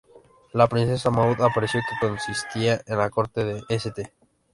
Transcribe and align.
La 0.59 0.65
princesa 0.67 1.11
Maud 1.11 1.41
apareció 1.43 1.79
con 1.99 2.09
consistencia 2.09 2.81
en 2.87 2.97
la 2.97 3.11
corte 3.11 3.45
de 3.45 3.61
St. 3.69 4.11